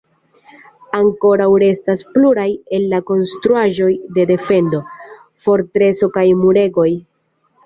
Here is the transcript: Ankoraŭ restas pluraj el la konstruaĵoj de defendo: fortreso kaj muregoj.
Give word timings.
Ankoraŭ 0.99 1.49
restas 1.63 2.01
pluraj 2.15 2.45
el 2.77 2.87
la 2.93 3.01
konstruaĵoj 3.11 3.91
de 4.17 4.27
defendo: 4.33 4.81
fortreso 5.45 6.11
kaj 6.19 6.27
muregoj. 6.43 6.89